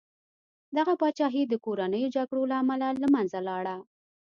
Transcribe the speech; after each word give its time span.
دغه 0.77 0.93
پاچاهي 1.01 1.43
د 1.47 1.53
کورنیو 1.65 2.13
جګړو 2.15 2.43
له 2.51 2.55
امله 2.61 2.87
له 3.01 3.07
منځه 3.15 3.39
لاړه. 3.47 3.75